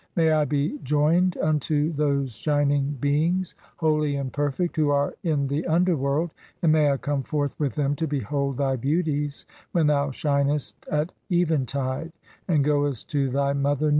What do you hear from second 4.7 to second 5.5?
who are in